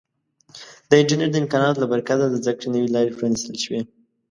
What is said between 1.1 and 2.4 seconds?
د امکاناتو له برکته د